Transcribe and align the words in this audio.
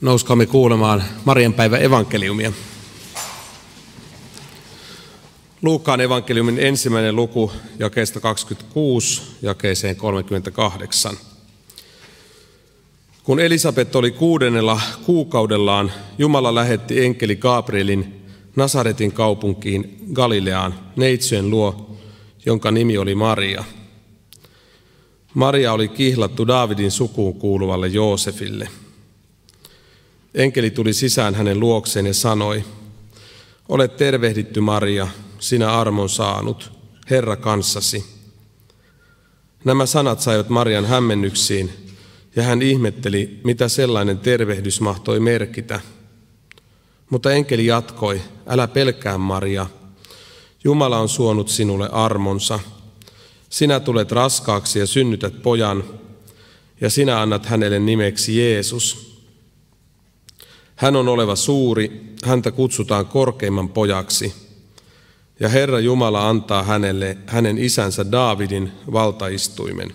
Nouskaamme 0.00 0.46
kuulemaan 0.46 1.04
Marian 1.24 1.52
päivän 1.52 1.82
evankeliumia. 1.82 2.52
Luukkaan 5.62 6.00
evankeliumin 6.00 6.58
ensimmäinen 6.58 7.16
luku 7.16 7.52
jakeesta 7.78 8.20
26 8.20 9.22
jakeeseen 9.42 9.96
38. 9.96 11.16
Kun 13.22 13.40
Elisabet 13.40 13.96
oli 13.96 14.10
kuudennella 14.10 14.80
kuukaudellaan, 15.06 15.92
Jumala 16.18 16.54
lähetti 16.54 17.04
enkeli 17.04 17.36
Gabrielin 17.36 18.22
Nasaretin 18.56 19.12
kaupunkiin 19.12 19.98
Galileaan 20.12 20.74
neitsyen 20.96 21.50
luo, 21.50 21.96
jonka 22.46 22.70
nimi 22.70 22.98
oli 22.98 23.14
Maria. 23.14 23.64
Maria 25.34 25.72
oli 25.72 25.88
kihlattu 25.88 26.46
Daavidin 26.46 26.90
sukuun 26.90 27.34
kuuluvalle 27.34 27.86
Joosefille– 27.88 28.68
Enkeli 30.38 30.70
tuli 30.70 30.92
sisään 30.92 31.34
hänen 31.34 31.60
luokseen 31.60 32.06
ja 32.06 32.14
sanoi, 32.14 32.64
Olet 33.68 33.96
tervehditty 33.96 34.60
Maria, 34.60 35.08
sinä 35.38 35.72
armon 35.72 36.08
saanut, 36.08 36.72
Herra 37.10 37.36
kanssasi. 37.36 38.04
Nämä 39.64 39.86
sanat 39.86 40.20
saivat 40.20 40.48
Marian 40.48 40.84
hämmennyksiin, 40.84 41.70
ja 42.36 42.42
hän 42.42 42.62
ihmetteli, 42.62 43.40
mitä 43.44 43.68
sellainen 43.68 44.18
tervehdys 44.18 44.80
mahtoi 44.80 45.20
merkitä. 45.20 45.80
Mutta 47.10 47.32
enkeli 47.32 47.66
jatkoi, 47.66 48.20
älä 48.46 48.68
pelkää 48.68 49.18
Maria, 49.18 49.66
Jumala 50.64 50.98
on 50.98 51.08
suonut 51.08 51.48
sinulle 51.48 51.88
armonsa. 51.92 52.60
Sinä 53.50 53.80
tulet 53.80 54.12
raskaaksi 54.12 54.78
ja 54.78 54.86
synnytät 54.86 55.42
pojan, 55.42 55.84
ja 56.80 56.90
sinä 56.90 57.20
annat 57.20 57.46
hänelle 57.46 57.78
nimeksi 57.78 58.38
Jeesus– 58.38 59.07
hän 60.78 60.96
on 60.96 61.08
oleva 61.08 61.36
suuri, 61.36 62.14
häntä 62.24 62.50
kutsutaan 62.50 63.06
korkeimman 63.06 63.68
pojaksi. 63.68 64.34
Ja 65.40 65.48
Herra 65.48 65.80
Jumala 65.80 66.28
antaa 66.28 66.62
hänelle 66.62 67.18
hänen 67.26 67.58
isänsä 67.58 68.12
Daavidin 68.12 68.72
valtaistuimen. 68.92 69.92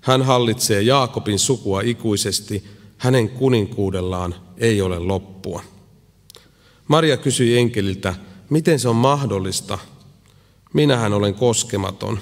Hän 0.00 0.22
hallitsee 0.22 0.82
Jaakobin 0.82 1.38
sukua 1.38 1.80
ikuisesti, 1.80 2.64
hänen 2.98 3.28
kuninkuudellaan 3.28 4.34
ei 4.58 4.82
ole 4.82 4.98
loppua. 4.98 5.62
Maria 6.88 7.16
kysyi 7.16 7.58
enkeliltä, 7.58 8.14
miten 8.50 8.78
se 8.78 8.88
on 8.88 8.96
mahdollista? 8.96 9.78
Minähän 10.72 11.12
olen 11.12 11.34
koskematon. 11.34 12.18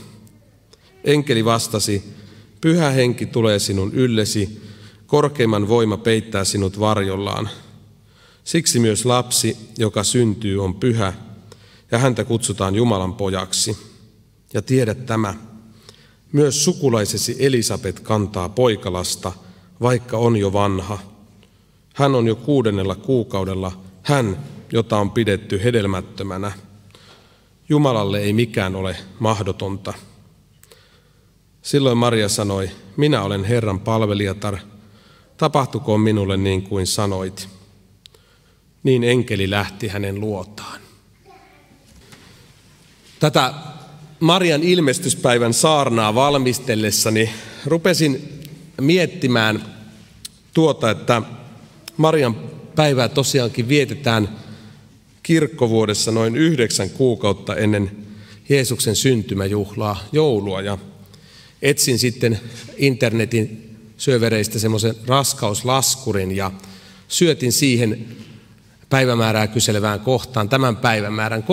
Enkeli 1.05 1.45
vastasi, 1.45 2.05
pyhä 2.61 2.91
henki 2.91 3.27
tulee 3.27 3.59
sinun 3.59 3.93
yllesi, 3.93 4.63
korkeimman 5.07 5.69
voima 5.69 5.97
peittää 5.97 6.45
sinut 6.45 6.81
varjollaan. 6.81 7.49
Siksi 8.47 8.79
myös 8.79 9.05
lapsi, 9.05 9.57
joka 9.79 10.05
syntyy, 10.05 10.65
on 10.65 10.75
pyhä, 10.75 11.13
ja 11.91 11.99
häntä 11.99 12.25
kutsutaan 12.25 12.75
Jumalan 12.75 13.15
pojaksi. 13.15 13.79
Ja 14.55 14.63
tiedä 14.63 14.95
tämä, 14.95 15.35
myös 16.33 16.65
sukulaisesi 16.65 17.37
Elisabet 17.39 18.01
kantaa 18.01 18.49
poikalasta, 18.49 19.33
vaikka 19.81 20.19
on 20.19 20.37
jo 20.37 20.53
vanha. 20.53 20.99
Hän 21.95 22.15
on 22.15 22.27
jo 22.27 22.37
kuudennella 22.37 22.95
kuukaudella, 22.95 23.81
hän, 24.03 24.39
jota 24.73 24.99
on 24.99 25.11
pidetty 25.11 25.65
hedelmättömänä. 25.65 26.53
Jumalalle 27.69 28.19
ei 28.19 28.33
mikään 28.33 28.77
ole 28.77 28.97
mahdotonta. 29.19 29.95
Silloin 31.63 31.99
Maria 31.99 32.29
sanoi, 32.29 32.71
minä 32.97 33.23
olen 33.23 33.45
Herran 33.45 33.81
palvelijatar, 33.81 34.59
tapahtukoon 35.37 36.01
minulle 36.01 36.37
niin 36.37 36.63
kuin 36.63 36.87
sanoit 36.87 37.57
niin 38.87 39.05
enkeli 39.05 39.51
lähti 39.51 39.89
hänen 39.89 40.21
luotaan. 40.21 40.81
Tätä 43.21 43.55
Marian 44.21 44.63
ilmestyspäivän 44.63 45.55
saarnaa 45.55 46.15
valmistellessani 46.15 47.31
rupesin 47.65 48.41
miettimään 48.81 49.65
tuota, 50.55 50.91
että 50.91 51.23
Marian 51.97 52.37
päivää 52.77 53.09
tosiaankin 53.09 53.69
vietetään 53.69 54.29
kirkkovuodessa 55.23 56.11
noin 56.11 56.37
yhdeksän 56.37 56.91
kuukautta 56.91 57.57
ennen 57.57 57.91
Jeesuksen 58.49 58.97
syntymäjuhlaa, 58.97 60.05
joulua. 60.13 60.61
Ja 60.61 60.79
etsin 61.63 61.99
sitten 61.99 62.41
internetin 62.77 63.77
syövereistä 63.97 64.59
semmoisen 64.59 64.95
raskauslaskurin 65.07 66.37
ja 66.37 66.51
syötin 67.09 67.53
siihen 67.53 68.07
päivämäärää 68.91 69.47
kyselevään 69.47 70.01
kohtaan 70.01 70.49
tämän 70.49 70.77
päivämäärän 70.77 71.45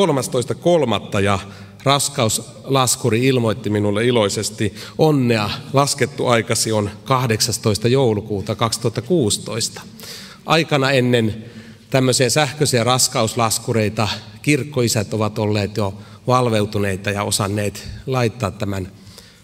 13.3. 1.13 1.19
ja 1.19 1.39
raskauslaskuri 1.83 3.27
ilmoitti 3.27 3.69
minulle 3.69 4.05
iloisesti, 4.05 4.75
onnea, 4.97 5.49
laskettu 5.73 6.27
aikasi 6.27 6.71
on 6.71 6.89
18. 7.03 7.87
joulukuuta 7.87 8.55
2016. 8.55 9.81
Aikana 10.45 10.91
ennen 10.91 11.45
tämmöisiä 11.89 12.29
sähköisiä 12.29 12.83
raskauslaskureita 12.83 14.07
kirkkoisät 14.41 15.13
ovat 15.13 15.39
olleet 15.39 15.77
jo 15.77 15.93
valveutuneita 16.27 17.11
ja 17.11 17.23
osanneet 17.23 17.87
laittaa 18.07 18.51
tämän 18.51 18.91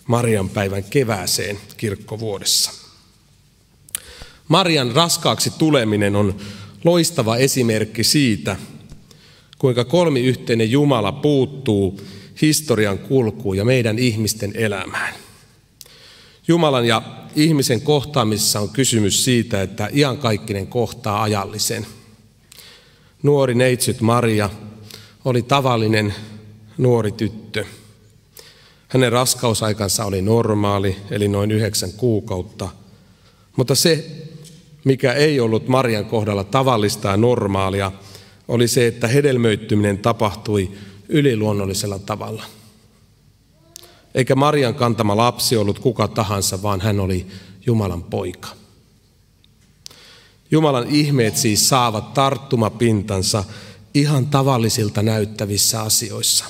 Marian 0.07 0.49
päivän 0.49 0.83
kevääseen 0.83 1.59
kirkkovuodessa. 1.77 2.71
Marian 4.47 4.91
raskaaksi 4.91 5.49
tuleminen 5.57 6.15
on 6.15 6.35
loistava 6.83 7.37
esimerkki 7.37 8.03
siitä, 8.03 8.55
kuinka 9.57 9.85
kolmiyhteinen 9.85 10.71
Jumala 10.71 11.11
puuttuu 11.11 12.01
historian 12.41 12.99
kulkuun 12.99 13.57
ja 13.57 13.65
meidän 13.65 13.99
ihmisten 13.99 14.51
elämään. 14.55 15.13
Jumalan 16.47 16.85
ja 16.85 17.01
ihmisen 17.35 17.81
kohtaamisessa 17.81 18.59
on 18.59 18.69
kysymys 18.69 19.25
siitä, 19.25 19.61
että 19.61 19.89
iankaikkinen 19.93 20.67
kohtaa 20.67 21.23
ajallisen. 21.23 21.85
Nuori 23.23 23.55
neitsyt 23.55 24.01
Maria 24.01 24.49
oli 25.25 25.41
tavallinen 25.41 26.13
nuori 26.77 27.11
tyttö. 27.11 27.65
Hänen 28.87 29.11
raskausaikansa 29.11 30.05
oli 30.05 30.21
normaali, 30.21 30.97
eli 31.11 31.27
noin 31.27 31.51
yhdeksän 31.51 31.93
kuukautta. 31.93 32.69
Mutta 33.55 33.75
se 33.75 34.18
mikä 34.85 35.13
ei 35.13 35.39
ollut 35.39 35.67
Marian 35.67 36.05
kohdalla 36.05 36.43
tavallista 36.43 37.07
ja 37.07 37.17
normaalia, 37.17 37.91
oli 38.47 38.67
se, 38.67 38.87
että 38.87 39.07
hedelmöittyminen 39.07 39.97
tapahtui 39.97 40.71
yliluonnollisella 41.09 41.99
tavalla. 41.99 42.43
Eikä 44.15 44.35
Marian 44.35 44.75
kantama 44.75 45.17
lapsi 45.17 45.57
ollut 45.57 45.79
kuka 45.79 46.07
tahansa, 46.07 46.61
vaan 46.61 46.81
hän 46.81 46.99
oli 46.99 47.27
Jumalan 47.65 48.03
poika. 48.03 48.49
Jumalan 50.51 50.87
ihmeet 50.87 51.37
siis 51.37 51.69
saavat 51.69 52.13
tarttumapintansa 52.13 53.43
ihan 53.93 54.25
tavallisilta 54.25 55.03
näyttävissä 55.03 55.81
asioissa. 55.81 56.45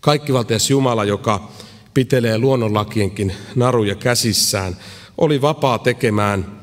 Kaikkivaltias 0.00 0.70
Jumala, 0.70 1.04
joka 1.04 1.48
pitelee 1.94 2.38
luonnonlakienkin 2.38 3.32
naruja 3.54 3.94
käsissään, 3.94 4.76
oli 5.18 5.40
vapaa 5.40 5.78
tekemään 5.78 6.60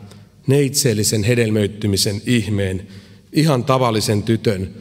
neitseellisen 0.48 1.24
hedelmöittymisen 1.24 2.22
ihmeen, 2.26 2.88
ihan 3.34 3.64
tavallisen 3.64 4.24
tytön, 4.24 4.76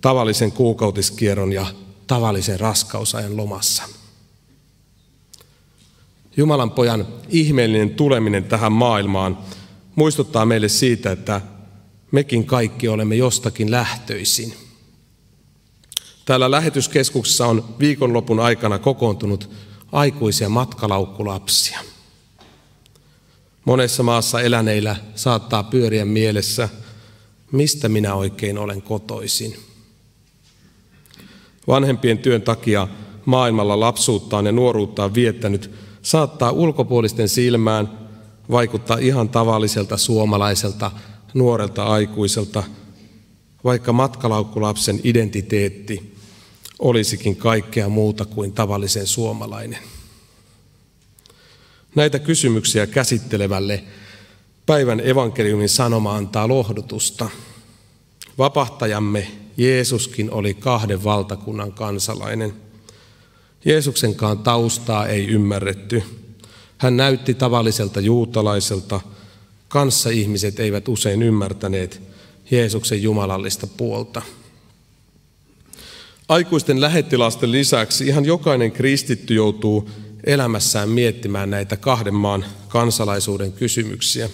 tavallisen 0.00 0.52
kuukautiskierron 0.52 1.52
ja 1.52 1.66
tavallisen 2.06 2.60
raskausajan 2.60 3.36
lomassa. 3.36 3.82
Jumalan 6.36 6.70
pojan 6.70 7.06
ihmeellinen 7.28 7.90
tuleminen 7.90 8.44
tähän 8.44 8.72
maailmaan 8.72 9.38
muistuttaa 9.94 10.46
meille 10.46 10.68
siitä, 10.68 11.12
että 11.12 11.40
mekin 12.12 12.46
kaikki 12.46 12.88
olemme 12.88 13.16
jostakin 13.16 13.70
lähtöisin. 13.70 14.54
Täällä 16.24 16.50
lähetyskeskuksessa 16.50 17.46
on 17.46 17.64
viikonlopun 17.78 18.40
aikana 18.40 18.78
kokoontunut 18.78 19.50
aikuisia 19.92 20.48
matkalaukkulapsia– 20.48 21.80
Monessa 23.66 24.02
maassa 24.02 24.40
eläneillä 24.40 24.96
saattaa 25.14 25.62
pyöriä 25.62 26.04
mielessä, 26.04 26.68
mistä 27.52 27.88
minä 27.88 28.14
oikein 28.14 28.58
olen 28.58 28.82
kotoisin. 28.82 29.56
Vanhempien 31.66 32.18
työn 32.18 32.42
takia 32.42 32.88
maailmalla 33.24 33.80
lapsuuttaan 33.80 34.46
ja 34.46 34.52
nuoruuttaan 34.52 35.14
viettänyt 35.14 35.70
saattaa 36.02 36.50
ulkopuolisten 36.50 37.28
silmään 37.28 38.08
vaikuttaa 38.50 38.98
ihan 38.98 39.28
tavalliselta 39.28 39.96
suomalaiselta 39.96 40.90
nuorelta 41.34 41.84
aikuiselta, 41.84 42.62
vaikka 43.64 43.92
matkalaukkulapsen 43.92 45.00
identiteetti 45.04 46.14
olisikin 46.78 47.36
kaikkea 47.36 47.88
muuta 47.88 48.24
kuin 48.24 48.52
tavallisen 48.52 49.06
suomalainen. 49.06 49.95
Näitä 51.96 52.18
kysymyksiä 52.18 52.86
käsittelevälle 52.86 53.84
Päivän 54.66 55.00
evankeliumin 55.04 55.68
sanoma 55.68 56.16
antaa 56.16 56.48
lohdutusta. 56.48 57.30
Vapahtajamme 58.38 59.26
Jeesuskin 59.56 60.30
oli 60.30 60.54
kahden 60.54 61.04
valtakunnan 61.04 61.72
kansalainen. 61.72 62.52
Jeesuksenkaan 63.64 64.38
taustaa 64.38 65.06
ei 65.06 65.26
ymmärretty. 65.26 66.02
Hän 66.78 66.96
näytti 66.96 67.34
tavalliselta 67.34 68.00
juutalaiselta. 68.00 69.00
Kanssa 69.68 70.10
ihmiset 70.10 70.60
eivät 70.60 70.88
usein 70.88 71.22
ymmärtäneet 71.22 72.02
Jeesuksen 72.50 73.02
jumalallista 73.02 73.66
puolta. 73.66 74.22
Aikuisten 76.28 76.80
lähettilasten 76.80 77.52
lisäksi 77.52 78.06
ihan 78.06 78.24
jokainen 78.24 78.72
kristitty 78.72 79.34
joutuu 79.34 79.90
elämässään 80.26 80.88
miettimään 80.88 81.50
näitä 81.50 81.76
kahden 81.76 82.14
maan 82.14 82.44
kansalaisuuden 82.68 83.52
kysymyksiä. 83.52 84.30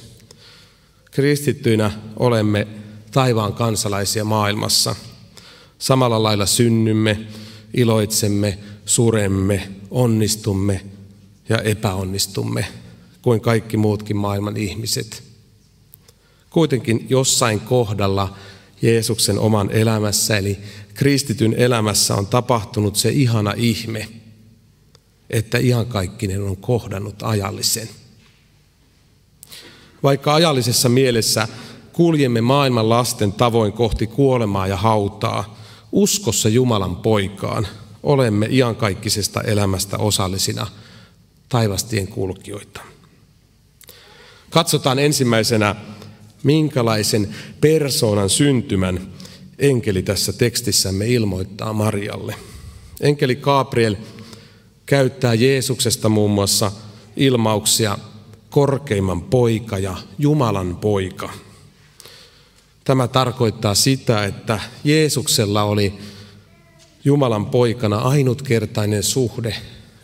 Kristittyinä 1.11 1.91
olemme 2.17 2.67
taivaan 3.11 3.53
kansalaisia 3.53 4.25
maailmassa. 4.25 4.97
Samalla 5.79 6.23
lailla 6.23 6.47
synnymme, 6.47 7.27
iloitsemme, 7.75 8.59
suremme, 8.87 9.69
onnistumme 9.91 10.81
ja 11.49 11.59
epäonnistumme 11.59 12.67
kuin 13.23 13.41
kaikki 13.41 13.77
muutkin 13.77 14.17
maailman 14.17 14.57
ihmiset. 14.57 15.23
Kuitenkin 16.51 17.07
jossain 17.09 17.61
kohdalla 17.61 18.37
Jeesuksen 18.83 19.39
oman 19.39 19.71
elämässä, 19.71 20.39
eli 20.39 20.59
kristityn 20.95 21.55
elämässä 21.55 22.15
on 22.15 22.27
tapahtunut 22.27 22.97
se 22.97 23.11
ihana 23.11 23.55
ihme, 23.57 24.09
että 25.33 25.59
ihan 25.59 25.87
kaikkinen 25.87 26.43
on 26.43 26.57
kohdannut 26.57 27.23
ajallisen. 27.23 27.89
Vaikka 30.03 30.35
ajallisessa 30.35 30.89
mielessä 30.89 31.49
kuljemme 31.93 32.41
maailman 32.41 32.89
lasten 32.89 33.33
tavoin 33.33 33.73
kohti 33.73 34.07
kuolemaa 34.07 34.67
ja 34.67 34.77
hautaa, 34.77 35.59
uskossa 35.93 36.49
Jumalan 36.49 36.97
poikaan 36.97 37.69
olemme 38.03 38.49
iankaikkisesta 38.51 39.41
elämästä 39.41 39.99
osallisina 39.99 40.67
taivastien 41.49 42.09
kulkijoita. 42.09 42.81
Katsotaan 44.51 44.99
ensimmäisenä, 44.99 45.77
minkälaisen 46.43 47.35
persoonan 47.61 48.31
syntymän 48.31 49.09
enkeli 49.59 50.03
tässä 50.03 50.33
tekstissämme 50.33 51.07
ilmoittaa 51.07 51.73
Marialle. 51.73 52.35
Enkeli 53.01 53.37
Gabriel 53.37 53.97
käyttää 54.87 55.35
Jeesuksesta 55.35 56.09
muun 56.09 56.31
muassa 56.31 56.73
ilmauksia 57.17 57.99
korkeimman 58.51 59.23
poika 59.23 59.79
ja 59.79 59.97
Jumalan 60.19 60.77
poika. 60.77 61.31
Tämä 62.85 63.09
tarkoittaa 63.09 63.75
sitä, 63.75 64.25
että 64.25 64.61
Jeesuksella 64.85 65.63
oli 65.63 65.95
Jumalan 67.05 67.47
poikana 67.47 67.99
ainutkertainen 67.99 69.03
suhde 69.03 69.57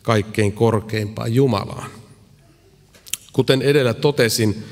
kaikkein 0.03 0.53
korkeimpaan 0.53 1.35
Jumalaan. 1.35 1.91
Kuten 3.33 3.63
edellä 3.63 3.95
totesin, 3.95 4.65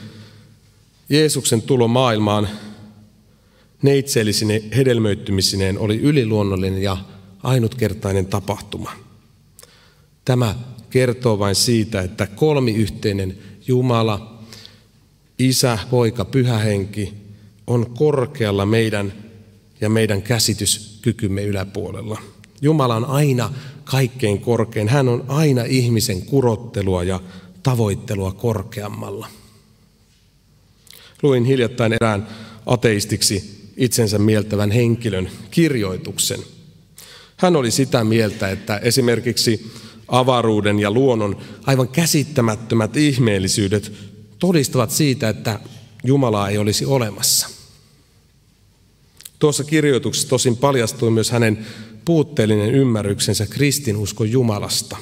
Jeesuksen 1.08 1.62
tulo 1.62 1.88
maailmaan 1.88 2.48
neitseellisine 3.82 4.62
hedelmöittymisineen 4.76 5.78
oli 5.78 6.00
yliluonnollinen 6.00 6.82
ja 6.82 6.96
ainutkertainen 7.42 8.26
tapahtuma. 8.26 9.05
Tämä 10.26 10.54
kertoo 10.90 11.38
vain 11.38 11.54
siitä, 11.54 12.00
että 12.00 12.26
kolmiyhteinen 12.26 13.38
Jumala, 13.66 14.42
Isä, 15.38 15.78
Poika, 15.90 16.24
Pyhä 16.24 16.58
Henki 16.58 17.14
on 17.66 17.90
korkealla 17.90 18.66
meidän 18.66 19.12
ja 19.80 19.90
meidän 19.90 20.22
käsityskykymme 20.22 21.42
yläpuolella. 21.44 22.20
Jumala 22.62 22.96
on 22.96 23.04
aina 23.04 23.52
kaikkein 23.84 24.40
korkein. 24.40 24.88
Hän 24.88 25.08
on 25.08 25.24
aina 25.28 25.64
ihmisen 25.64 26.22
kurottelua 26.22 27.04
ja 27.04 27.20
tavoittelua 27.62 28.32
korkeammalla. 28.32 29.26
Luin 31.22 31.44
hiljattain 31.44 31.92
erään 31.92 32.28
ateistiksi 32.66 33.66
itsensä 33.76 34.18
mieltävän 34.18 34.70
henkilön 34.70 35.30
kirjoituksen. 35.50 36.40
Hän 37.36 37.56
oli 37.56 37.70
sitä 37.70 38.04
mieltä, 38.04 38.50
että 38.50 38.76
esimerkiksi 38.78 39.72
avaruuden 40.08 40.78
ja 40.78 40.90
luonnon 40.90 41.36
aivan 41.66 41.88
käsittämättömät 41.88 42.96
ihmeellisyydet 42.96 43.92
todistavat 44.38 44.90
siitä, 44.90 45.28
että 45.28 45.60
Jumalaa 46.04 46.48
ei 46.48 46.58
olisi 46.58 46.84
olemassa. 46.84 47.48
Tuossa 49.38 49.64
kirjoituksessa 49.64 50.28
tosin 50.28 50.56
paljastui 50.56 51.10
myös 51.10 51.30
hänen 51.30 51.66
puutteellinen 52.04 52.74
ymmärryksensä 52.74 53.46
kristinuskon 53.46 54.30
Jumalasta. 54.30 54.96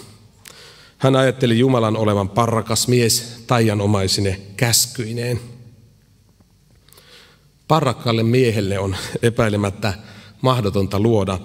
Hän 0.98 1.16
ajatteli 1.16 1.58
Jumalan 1.58 1.96
olevan 1.96 2.28
parrakas 2.28 2.88
mies 2.88 3.42
taianomaisine 3.46 4.40
käskyineen. 4.56 5.40
Parrakkaalle 7.68 8.22
miehelle 8.22 8.78
on 8.78 8.96
epäilemättä 9.22 9.94
mahdotonta 10.40 11.00
luoda 11.00 11.40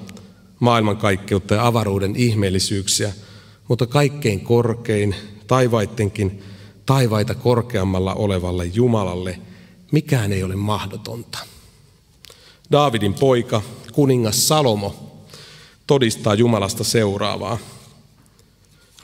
maailmankaikkeutta 0.59 1.55
ja 1.55 1.67
avaruuden 1.67 2.15
ihmeellisyyksiä, 2.15 3.13
mutta 3.69 3.87
kaikkein 3.87 4.41
korkein, 4.41 5.15
taivaittenkin 5.47 6.43
taivaita 6.85 7.35
korkeammalla 7.35 8.13
olevalle 8.13 8.65
Jumalalle 8.65 9.39
mikään 9.91 10.33
ei 10.33 10.43
ole 10.43 10.55
mahdotonta. 10.55 11.39
Daavidin 12.71 13.13
poika, 13.13 13.61
kuningas 13.93 14.47
Salomo, 14.47 15.15
todistaa 15.87 16.33
Jumalasta 16.33 16.83
seuraavaa. 16.83 17.57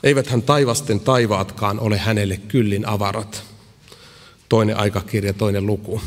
Eiväthän 0.02 0.42
taivasten 0.42 1.00
taivaatkaan 1.00 1.80
ole 1.80 1.98
hänelle 1.98 2.36
kyllin 2.36 2.88
avarat. 2.88 3.42
Toinen 4.48 4.76
aikakirja, 4.76 5.32
toinen 5.32 5.66
luku. 5.66 6.00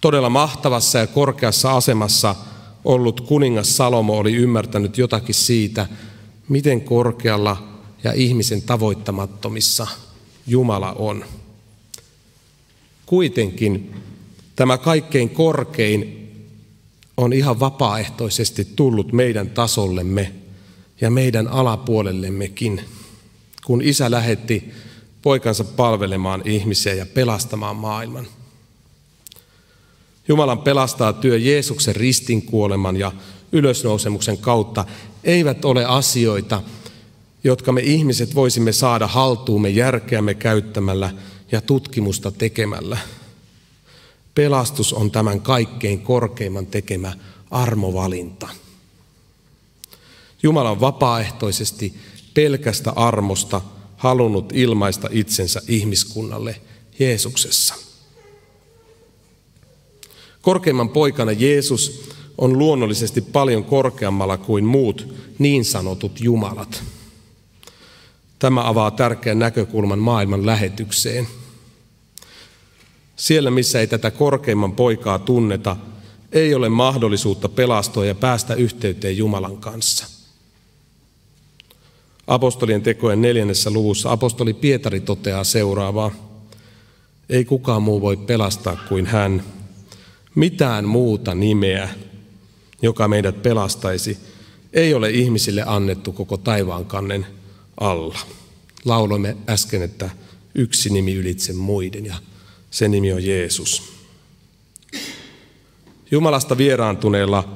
Todella 0.00 0.30
mahtavassa 0.30 0.98
ja 0.98 1.06
korkeassa 1.06 1.76
asemassa 1.76 2.34
ollut 2.84 3.20
kuningas 3.20 3.76
Salomo 3.76 4.18
oli 4.18 4.32
ymmärtänyt 4.32 4.98
jotakin 4.98 5.34
siitä, 5.34 5.86
miten 6.52 6.80
korkealla 6.80 7.80
ja 8.04 8.12
ihmisen 8.12 8.62
tavoittamattomissa 8.62 9.86
Jumala 10.46 10.92
on. 10.92 11.24
Kuitenkin 13.06 13.94
tämä 14.56 14.78
kaikkein 14.78 15.30
korkein 15.30 16.28
on 17.16 17.32
ihan 17.32 17.60
vapaaehtoisesti 17.60 18.64
tullut 18.76 19.12
meidän 19.12 19.50
tasollemme 19.50 20.32
ja 21.00 21.10
meidän 21.10 21.48
alapuolellemmekin, 21.48 22.80
kun 23.64 23.82
isä 23.82 24.10
lähetti 24.10 24.72
poikansa 25.22 25.64
palvelemaan 25.64 26.42
ihmisiä 26.44 26.94
ja 26.94 27.06
pelastamaan 27.06 27.76
maailman. 27.76 28.26
Jumalan 30.28 30.58
pelastaa 30.58 31.12
työ 31.12 31.38
Jeesuksen 31.38 31.96
ristin 31.96 32.42
kuoleman 32.42 32.96
ja 32.96 33.12
ylösnousemuksen 33.52 34.38
kautta 34.38 34.84
eivät 35.24 35.64
ole 35.64 35.84
asioita, 35.84 36.62
jotka 37.44 37.72
me 37.72 37.80
ihmiset 37.80 38.34
voisimme 38.34 38.72
saada 38.72 39.06
haltuumme 39.06 39.68
järkeämme 39.68 40.34
käyttämällä 40.34 41.10
ja 41.52 41.60
tutkimusta 41.60 42.30
tekemällä. 42.30 42.98
Pelastus 44.34 44.92
on 44.92 45.10
tämän 45.10 45.40
kaikkein 45.40 46.00
korkeimman 46.00 46.66
tekemä 46.66 47.12
armovalinta. 47.50 48.48
Jumala 50.42 50.70
on 50.70 50.80
vapaaehtoisesti 50.80 51.94
pelkästä 52.34 52.90
armosta 52.90 53.60
halunnut 53.96 54.52
ilmaista 54.52 55.08
itsensä 55.12 55.62
ihmiskunnalle 55.68 56.60
Jeesuksessa. 56.98 57.74
Korkeimman 60.42 60.88
poikana 60.88 61.32
Jeesus 61.32 62.08
on 62.38 62.58
luonnollisesti 62.58 63.20
paljon 63.20 63.64
korkeammalla 63.64 64.38
kuin 64.38 64.64
muut 64.64 65.14
niin 65.38 65.64
sanotut 65.64 66.20
jumalat. 66.20 66.82
Tämä 68.38 68.68
avaa 68.68 68.90
tärkeän 68.90 69.38
näkökulman 69.38 69.98
maailman 69.98 70.46
lähetykseen. 70.46 71.28
Siellä, 73.16 73.50
missä 73.50 73.80
ei 73.80 73.86
tätä 73.86 74.10
korkeimman 74.10 74.72
poikaa 74.72 75.18
tunneta, 75.18 75.76
ei 76.32 76.54
ole 76.54 76.68
mahdollisuutta 76.68 77.48
pelastua 77.48 78.06
ja 78.06 78.14
päästä 78.14 78.54
yhteyteen 78.54 79.16
Jumalan 79.16 79.56
kanssa. 79.56 80.06
Apostolien 82.26 82.82
tekojen 82.82 83.22
neljännessä 83.22 83.70
luvussa 83.70 84.12
apostoli 84.12 84.54
Pietari 84.54 85.00
toteaa 85.00 85.44
seuraavaa. 85.44 86.10
Ei 87.28 87.44
kukaan 87.44 87.82
muu 87.82 88.00
voi 88.00 88.16
pelastaa 88.16 88.76
kuin 88.88 89.06
hän. 89.06 89.42
Mitään 90.34 90.84
muuta 90.84 91.34
nimeä, 91.34 91.88
joka 92.82 93.08
meidät 93.08 93.42
pelastaisi, 93.42 94.18
ei 94.72 94.94
ole 94.94 95.10
ihmisille 95.10 95.62
annettu 95.66 96.12
koko 96.12 96.36
taivaan 96.36 96.84
kannen 96.84 97.26
alla. 97.80 98.18
Lauloimme 98.84 99.36
äsken, 99.48 99.82
että 99.82 100.10
yksi 100.54 100.90
nimi 100.90 101.14
ylitse 101.14 101.52
muiden 101.52 102.06
ja 102.06 102.14
se 102.70 102.88
nimi 102.88 103.12
on 103.12 103.24
Jeesus. 103.24 103.92
Jumalasta 106.10 106.58
vieraantuneella 106.58 107.48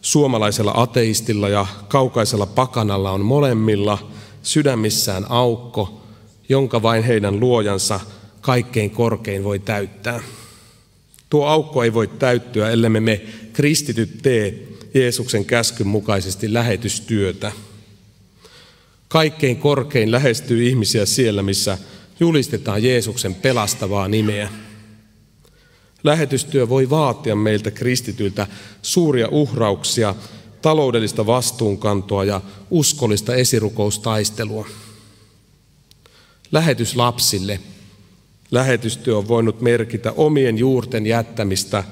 suomalaisella 0.00 0.72
ateistilla 0.76 1.48
ja 1.48 1.66
kaukaisella 1.88 2.46
pakanalla 2.46 3.10
on 3.10 3.20
molemmilla 3.20 4.10
sydämissään 4.42 5.26
aukko, 5.28 6.02
jonka 6.48 6.82
vain 6.82 7.02
heidän 7.02 7.40
luojansa 7.40 8.00
kaikkein 8.40 8.90
korkein 8.90 9.44
voi 9.44 9.58
täyttää. 9.58 10.20
Tuo 11.30 11.46
aukko 11.46 11.82
ei 11.84 11.94
voi 11.94 12.06
täyttyä, 12.06 12.70
ellei 12.70 12.90
me 12.90 13.20
kristityt 13.52 14.18
tee 14.22 14.68
Jeesuksen 14.94 15.44
käskyn 15.44 15.86
mukaisesti 15.86 16.52
lähetystyötä. 16.52 17.52
Kaikkein 19.08 19.56
korkein 19.56 20.10
lähestyy 20.10 20.68
ihmisiä 20.68 21.06
siellä, 21.06 21.42
missä 21.42 21.78
julistetaan 22.20 22.82
Jeesuksen 22.82 23.34
pelastavaa 23.34 24.08
nimeä. 24.08 24.48
Lähetystyö 26.04 26.68
voi 26.68 26.90
vaatia 26.90 27.36
meiltä 27.36 27.70
kristityiltä 27.70 28.46
suuria 28.82 29.28
uhrauksia, 29.28 30.14
taloudellista 30.62 31.26
vastuunkantoa 31.26 32.24
ja 32.24 32.40
uskollista 32.70 33.34
esirukoustaistelua. 33.34 34.68
Lähetys 36.52 36.96
lapsille. 36.96 37.60
Lähetystyö 38.50 39.18
on 39.18 39.28
voinut 39.28 39.60
merkitä 39.60 40.12
omien 40.12 40.58
juurten 40.58 41.06
jättämistä 41.06 41.84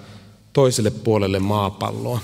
toiselle 0.53 0.91
puolelle 0.91 1.39
maapalloa. 1.39 2.21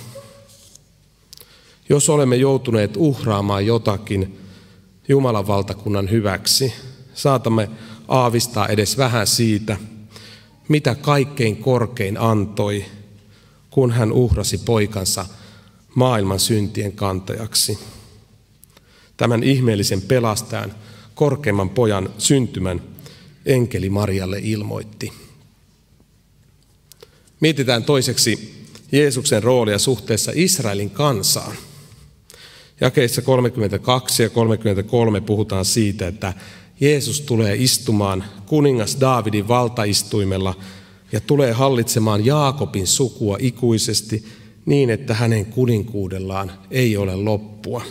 Jos 1.88 2.10
olemme 2.10 2.37
joutuneet 2.37 2.96
uhraamaan 2.96 3.66
jotakin 3.66 4.38
Jumalan 5.08 5.46
valtakunnan 5.46 6.10
hyväksi, 6.10 6.72
saatamme 7.14 7.68
aavistaa 8.08 8.68
edes 8.68 8.99
vähän 8.99 9.26
siitä, 9.26 9.76
mitä 10.68 10.94
kaikkein 10.94 11.56
korkein 11.56 12.20
antoi, 12.20 12.84
kun 13.70 13.90
hän 13.90 14.12
uhrasi 14.12 14.58
poikansa 14.58 15.26
maailman 15.94 16.40
syntien 16.40 16.92
kantajaksi. 16.92 17.78
Tämän 19.16 19.42
ihmeellisen 19.42 20.02
pelastajan, 20.02 20.75
korkeimman 21.14 21.70
pojan 21.70 22.10
syntymän 22.18 22.82
enkeli 23.47 23.90
Marialle 23.90 24.40
ilmoitti. 24.42 25.12
Mietitään 27.40 27.85
toiseksi 27.85 28.54
Jeesuksen 28.92 29.42
roolia 29.42 29.78
suhteessa 29.78 30.32
Israelin 30.35 30.90
kansaan. 30.90 31.56
Jakeissa 32.80 33.23
32 33.23 34.23
ja 34.23 34.30
33 34.30 35.20
puhutaan 35.20 35.64
siitä, 35.64 36.09
että 36.09 36.32
Jeesus 36.80 37.20
tulee 37.20 37.56
istumaan 37.56 38.25
kuningas 38.47 38.97
Daavidin 39.00 39.49
valtaistuimella 39.49 40.54
ja 41.12 41.20
tulee 41.20 41.52
hallitsemaan 41.52 42.26
Jaakobin 42.26 42.87
sukua 42.87 43.37
ikuisesti 43.40 44.25
niin, 44.66 44.90
että 44.90 45.14
hänen 45.14 45.47
kuninkuudellaan 45.47 46.52
ei 46.70 46.97
ole 46.97 47.16
loppua. 47.16 47.85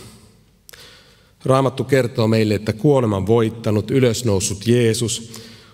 Raamattu 1.44 1.84
kertoo 1.84 2.28
meille, 2.28 2.54
että 2.54 2.72
kuoleman 2.72 3.26
voittanut, 3.26 3.90
ylösnoussut 3.90 4.66
Jeesus 4.66 5.32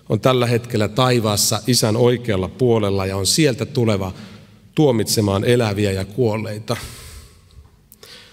on 0.09 0.19
tällä 0.19 0.47
hetkellä 0.47 0.87
taivaassa 0.87 1.61
isän 1.67 1.95
oikealla 1.95 2.47
puolella 2.47 3.05
ja 3.05 3.17
on 3.17 3.25
sieltä 3.25 3.65
tuleva 3.65 4.13
tuomitsemaan 4.75 5.43
eläviä 5.43 5.91
ja 5.91 6.05
kuolleita. 6.05 6.77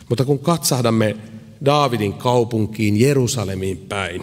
Mutta 0.08 0.24
kun 0.24 0.38
katsahdamme 0.38 1.16
Daavidin 1.64 2.12
kaupunkiin 2.12 3.00
Jerusalemiin 3.00 3.78
päin, 3.78 4.22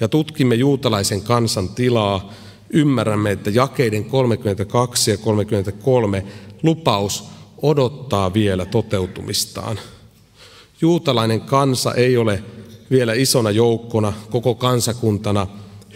ja 0.00 0.08
tutkimme 0.08 0.54
juutalaisen 0.54 1.22
kansan 1.22 1.68
tilaa, 1.68 2.32
ymmärrämme, 2.70 3.30
että 3.30 3.50
jakeiden 3.50 4.04
32 4.04 5.10
ja 5.10 5.16
33 5.16 6.24
lupaus 6.62 7.24
odottaa 7.62 8.34
vielä 8.34 8.66
toteutumistaan. 8.66 9.78
Juutalainen 10.80 11.40
kansa 11.40 11.94
ei 11.94 12.16
ole 12.16 12.44
vielä 12.90 13.14
isona 13.14 13.50
joukkona, 13.50 14.12
koko 14.30 14.54
kansakuntana 14.54 15.46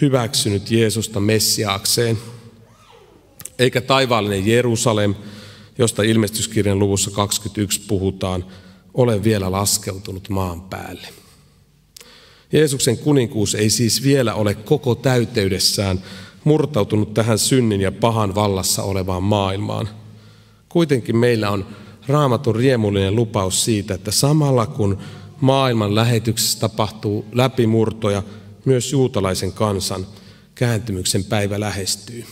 hyväksynyt 0.00 0.70
Jeesusta 0.70 1.20
Messiaakseen, 1.20 2.18
eikä 3.58 3.80
taivaallinen 3.80 4.46
Jerusalem, 4.46 5.14
josta 5.78 6.02
ilmestyskirjan 6.02 6.78
luvussa 6.78 7.10
21 7.10 7.80
puhutaan, 7.80 8.44
ole 8.94 9.24
vielä 9.24 9.52
laskeutunut 9.52 10.28
maan 10.28 10.60
päälle. 10.60 11.08
Jeesuksen 12.52 12.98
kuninkuus 12.98 13.54
ei 13.54 13.70
siis 13.70 14.02
vielä 14.02 14.34
ole 14.34 14.54
koko 14.54 14.94
täyteydessään 14.94 16.02
murtautunut 16.44 17.14
tähän 17.14 17.38
synnin 17.38 17.80
ja 17.80 17.92
pahan 17.92 18.34
vallassa 18.34 18.82
olevaan 18.82 19.22
maailmaan. 19.22 19.88
Kuitenkin 20.68 21.16
meillä 21.16 21.50
on 21.50 21.66
raamatun 22.08 22.56
riemullinen 22.56 23.16
lupaus 23.16 23.64
siitä, 23.64 23.94
että 23.94 24.10
samalla 24.10 24.66
kun 24.66 24.98
maailman 25.40 25.94
lähetyksessä 25.94 26.60
tapahtuu 26.60 27.24
läpimurtoja, 27.32 28.22
myös 28.64 28.92
juutalaisen 28.92 29.52
kansan 29.52 30.06
kääntymyksen 30.54 31.24
päivä 31.24 31.60
lähestyy. 31.60 32.24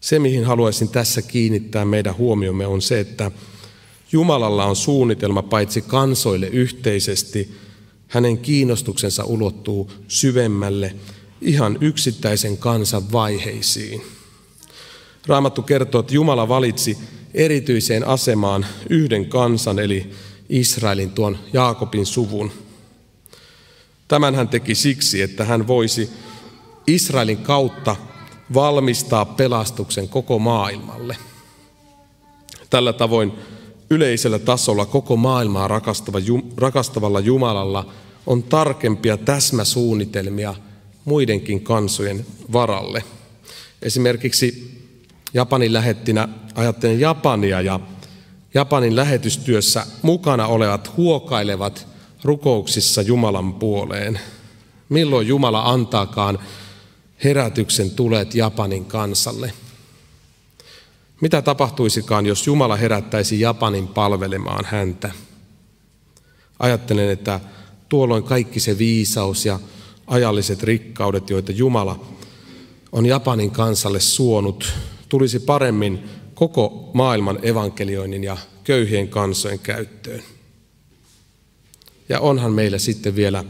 Se, 0.00 0.18
mihin 0.18 0.44
haluaisin 0.44 0.88
tässä 0.88 1.22
kiinnittää 1.22 1.84
meidän 1.84 2.16
huomiomme, 2.16 2.66
on 2.66 2.82
se, 2.82 3.00
että 3.00 3.30
Jumalalla 4.12 4.64
on 4.64 4.76
suunnitelma 4.76 5.42
paitsi 5.42 5.82
kansoille 5.82 6.46
yhteisesti, 6.46 7.54
hänen 8.08 8.38
kiinnostuksensa 8.38 9.24
ulottuu 9.24 9.90
syvemmälle 10.08 10.94
ihan 11.40 11.78
yksittäisen 11.80 12.58
kansan 12.58 13.12
vaiheisiin. 13.12 14.02
Raamattu 15.26 15.62
kertoo, 15.62 16.00
että 16.00 16.14
Jumala 16.14 16.48
valitsi 16.48 16.98
erityiseen 17.34 18.06
asemaan 18.06 18.66
yhden 18.90 19.26
kansan, 19.26 19.78
eli 19.78 20.10
Israelin 20.48 21.10
tuon 21.10 21.38
Jaakobin 21.52 22.06
suvun. 22.06 22.52
Tämän 24.08 24.34
hän 24.34 24.48
teki 24.48 24.74
siksi, 24.74 25.22
että 25.22 25.44
hän 25.44 25.66
voisi 25.66 26.10
Israelin 26.86 27.38
kautta 27.38 27.96
valmistaa 28.54 29.24
pelastuksen 29.24 30.08
koko 30.08 30.38
maailmalle. 30.38 31.16
Tällä 32.70 32.92
tavoin 32.92 33.32
yleisellä 33.90 34.38
tasolla 34.38 34.86
koko 34.86 35.16
maailmaa 35.16 35.68
rakastava, 35.68 36.18
rakastavalla 36.56 37.20
Jumalalla 37.20 37.92
on 38.26 38.42
tarkempia 38.42 39.16
täsmäsuunnitelmia 39.16 40.54
muidenkin 41.04 41.60
kansojen 41.60 42.26
varalle. 42.52 43.04
Esimerkiksi 43.82 44.78
Japanin 45.34 45.72
lähettinä 45.72 46.28
ajattelen 46.54 47.00
Japania 47.00 47.60
ja 47.60 47.80
Japanin 48.54 48.96
lähetystyössä 48.96 49.86
mukana 50.02 50.46
olevat 50.46 50.96
huokailevat 50.96 51.86
rukouksissa 52.24 53.02
Jumalan 53.02 53.54
puoleen. 53.54 54.20
Milloin 54.88 55.26
Jumala 55.26 55.62
antaakaan 55.62 56.38
herätyksen 57.24 57.90
tulet 57.90 58.34
Japanin 58.34 58.84
kansalle– 58.84 59.52
mitä 61.22 61.42
tapahtuisikaan, 61.42 62.26
jos 62.26 62.46
Jumala 62.46 62.76
herättäisi 62.76 63.40
Japanin 63.40 63.88
palvelemaan 63.88 64.64
häntä? 64.64 65.10
Ajattelen, 66.58 67.10
että 67.10 67.40
tuolloin 67.88 68.22
kaikki 68.22 68.60
se 68.60 68.78
viisaus 68.78 69.46
ja 69.46 69.60
ajalliset 70.06 70.62
rikkaudet, 70.62 71.30
joita 71.30 71.52
Jumala 71.52 72.04
on 72.92 73.06
Japanin 73.06 73.50
kansalle 73.50 74.00
suonut, 74.00 74.72
tulisi 75.08 75.38
paremmin 75.38 76.10
koko 76.42 76.90
maailman 76.92 77.38
evankelioinnin 77.42 78.24
ja 78.24 78.36
köyhien 78.64 79.08
kansojen 79.08 79.58
käyttöön. 79.58 80.22
Ja 82.08 82.20
onhan 82.20 82.52
meillä 82.52 82.78
sitten 82.78 83.16
vielä 83.16 83.44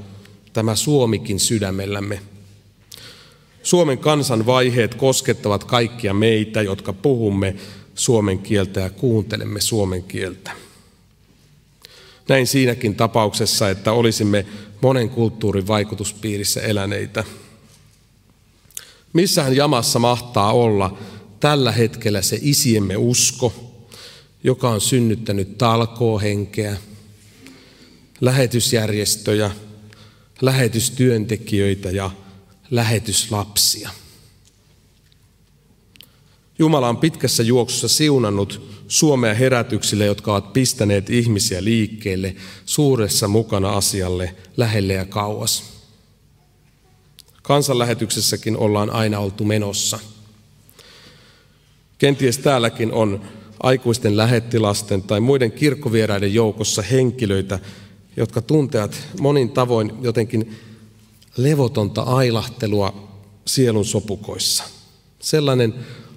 tämä 0.52 0.74
Suomikin 0.74 1.40
sydämellämme– 1.40 2.20
Suomen 3.62 3.98
kansan 3.98 4.46
vaiheet 4.46 4.94
koskettavat 4.94 5.64
kaikkia 5.64 6.14
meitä, 6.14 6.62
jotka 6.62 6.92
puhumme 6.92 7.56
suomen 7.94 8.38
kieltä 8.38 8.80
ja 8.80 8.90
kuuntelemme 8.90 9.60
suomen 9.60 10.02
kieltä. 10.02 10.50
Näin 12.28 12.46
siinäkin 12.46 12.94
tapauksessa, 12.94 13.70
että 13.70 13.92
olisimme 13.92 14.46
monen 14.80 15.10
kulttuurin 15.10 15.66
vaikutuspiirissä 15.66 16.60
eläneitä. 16.60 17.24
Missähän 19.12 19.56
jamassa 19.56 19.98
mahtaa 19.98 20.52
olla 20.52 20.98
tällä 21.42 21.72
hetkellä 21.72 22.22
se 22.22 22.38
isiemme 22.42 22.96
usko, 22.96 23.54
joka 24.44 24.70
on 24.70 24.80
synnyttänyt 24.80 25.58
talkoohenkeä, 25.58 26.76
lähetysjärjestöjä, 28.20 29.50
lähetystyöntekijöitä 30.42 31.90
ja 31.90 32.10
lähetyslapsia. 32.70 33.90
Jumala 36.58 36.88
on 36.88 36.96
pitkässä 36.96 37.42
juoksussa 37.42 37.88
siunannut 37.88 38.68
Suomea 38.88 39.34
herätyksille, 39.34 40.04
jotka 40.04 40.32
ovat 40.32 40.52
pistäneet 40.52 41.10
ihmisiä 41.10 41.64
liikkeelle 41.64 42.36
suuressa 42.66 43.28
mukana 43.28 43.70
asialle 43.70 44.34
lähelle 44.56 44.92
ja 44.92 45.04
kauas. 45.04 45.64
Kansanlähetyksessäkin 47.42 48.56
ollaan 48.56 48.90
aina 48.90 49.18
oltu 49.18 49.44
menossa. 49.44 50.11
Kenties 52.02 52.38
täälläkin 52.38 52.92
on 52.92 53.22
aikuisten 53.60 54.16
lähettilasten 54.16 55.02
tai 55.02 55.20
muiden 55.20 55.52
kirkkovieraiden 55.52 56.34
joukossa 56.34 56.82
henkilöitä, 56.82 57.58
jotka 58.16 58.40
tuntevat 58.42 58.96
monin 59.20 59.50
tavoin 59.50 59.92
jotenkin 60.00 60.54
levotonta 61.36 62.02
ailahtelua 62.02 63.08
sielun 63.44 63.84
sopukoissa. 63.84 64.64
Sellainen 65.18 65.74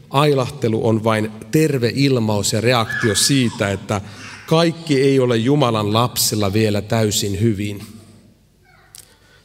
ailahtelu 0.09 0.87
on 0.87 1.03
vain 1.03 1.31
terve 1.51 1.91
ilmaus 1.95 2.53
ja 2.53 2.61
reaktio 2.61 3.15
siitä, 3.15 3.71
että 3.71 4.01
kaikki 4.47 5.01
ei 5.01 5.19
ole 5.19 5.37
Jumalan 5.37 5.93
lapsilla 5.93 6.53
vielä 6.53 6.81
täysin 6.81 7.41
hyvin. 7.41 7.83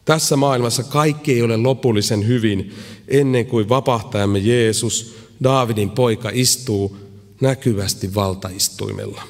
Tässä 0.05 0.37
maailmassa 0.37 0.85
kaikki 0.85 1.33
ei 1.33 1.43
ole 1.43 1.57
lopullisen 1.57 2.27
hyvin 2.27 2.75
ennen 3.09 3.47
kuin 3.47 3.69
vapahtajamme 3.69 4.39
Jeesus, 4.39 5.21
Daavidin 5.43 5.91
poika, 5.91 6.31
istuu 6.33 6.97
näkyvästi 7.41 8.15
valtaistuimella. 8.15 9.23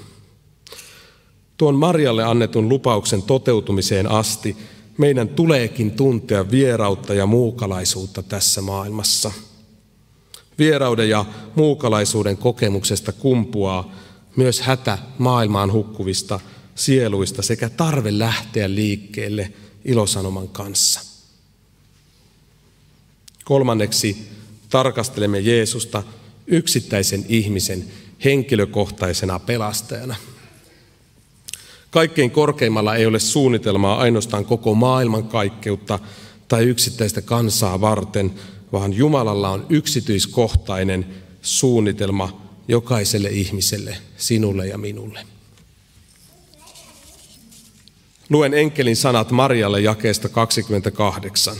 Tuon 1.56 1.74
Marjalle 1.74 2.24
annetun 2.24 2.68
lupauksen 2.68 3.22
toteutumiseen 3.22 4.10
asti 4.10 4.56
meidän 4.98 5.28
tuleekin 5.28 5.90
tuntea 5.90 6.50
vierautta 6.50 7.14
ja 7.14 7.26
muukalaisuutta 7.26 8.22
tässä 8.22 8.62
maailmassa. 8.62 9.32
Vierauden 10.58 11.08
ja 11.08 11.24
muukalaisuuden 11.54 12.36
kokemuksesta 12.36 13.12
kumpuaa 13.12 13.92
myös 14.36 14.60
hätä 14.60 14.98
maailmaan 15.18 15.72
hukkuvista 15.72 16.40
sieluista 16.74 17.42
sekä 17.42 17.68
tarve 17.68 18.18
lähteä 18.18 18.74
liikkeelle 18.74 19.52
ilosanoman 19.84 20.48
kanssa. 20.48 21.00
Kolmanneksi 23.44 24.28
tarkastelemme 24.70 25.40
Jeesusta 25.40 26.02
yksittäisen 26.46 27.24
ihmisen 27.28 27.84
henkilökohtaisena 28.24 29.38
pelastajana. 29.38 30.14
Kaikkein 31.90 32.30
korkeimmalla 32.30 32.94
ei 32.94 33.06
ole 33.06 33.18
suunnitelmaa 33.18 33.98
ainoastaan 33.98 34.44
koko 34.44 34.74
maailman 34.74 35.28
kaikkeutta 35.28 35.98
tai 36.48 36.64
yksittäistä 36.64 37.22
kansaa 37.22 37.80
varten, 37.80 38.32
vaan 38.72 38.92
Jumalalla 38.92 39.50
on 39.50 39.66
yksityiskohtainen 39.68 41.06
suunnitelma 41.42 42.42
jokaiselle 42.68 43.28
ihmiselle, 43.28 43.96
sinulle 44.16 44.66
ja 44.66 44.78
minulle. 44.78 45.26
Luen 48.28 48.54
enkelin 48.54 48.96
sanat 48.96 49.30
Marialle 49.30 49.80
jakeesta 49.80 50.28
28. 50.28 51.56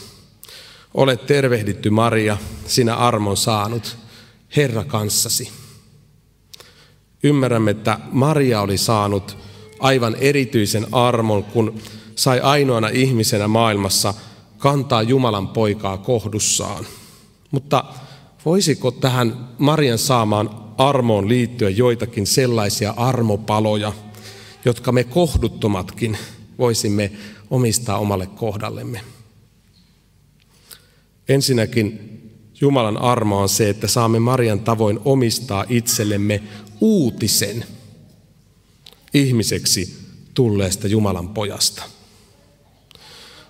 Olet 0.94 1.26
tervehditty 1.26 1.90
Maria, 1.90 2.36
sinä 2.66 2.96
armon 2.96 3.36
saanut, 3.36 3.96
Herra 4.56 4.84
kanssasi. 4.84 5.50
Ymmärrämme, 7.22 7.70
että 7.70 7.98
Maria 8.12 8.60
oli 8.60 8.78
saanut 8.78 9.38
aivan 9.80 10.14
erityisen 10.14 10.86
armon, 10.92 11.44
kun 11.44 11.78
sai 12.14 12.40
ainoana 12.40 12.88
ihmisenä 12.88 13.48
maailmassa 13.48 14.14
kantaa 14.58 15.02
Jumalan 15.02 15.48
poikaa 15.48 15.98
kohdussaan. 15.98 16.86
Mutta 17.50 17.84
voisiko 18.44 18.90
tähän 18.90 19.48
Marian 19.58 19.98
saamaan 19.98 20.50
armoon 20.78 21.28
liittyä 21.28 21.68
joitakin 21.70 22.26
sellaisia 22.26 22.94
armopaloja, 22.96 23.92
jotka 24.64 24.92
me 24.92 25.04
kohduttomatkin 25.04 26.18
voisimme 26.58 27.12
omistaa 27.50 27.98
omalle 27.98 28.26
kohdallemme? 28.26 29.00
Ensinnäkin 31.30 32.06
Jumalan 32.60 32.96
armo 32.96 33.40
on 33.40 33.48
se, 33.48 33.68
että 33.68 33.88
saamme 33.88 34.18
Marian 34.18 34.60
tavoin 34.60 35.00
omistaa 35.04 35.64
itsellemme 35.68 36.42
uutisen 36.80 37.64
ihmiseksi 39.14 39.98
tulleesta 40.34 40.88
Jumalan 40.88 41.28
pojasta. 41.28 41.82